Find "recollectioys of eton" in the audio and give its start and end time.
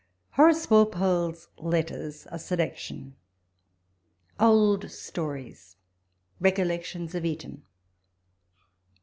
6.39-7.61